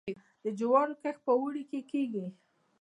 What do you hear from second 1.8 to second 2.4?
کیږي.